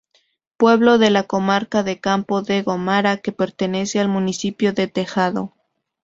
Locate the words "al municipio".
3.99-4.73